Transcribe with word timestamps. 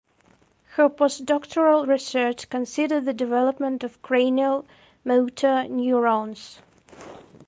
Her 0.69 0.89
postdoctoral 0.89 1.85
research 1.87 2.49
considered 2.49 3.05
the 3.05 3.13
development 3.13 3.83
of 3.83 4.01
cranial 4.01 4.65
motor 5.05 5.67
neurons. 5.67 6.59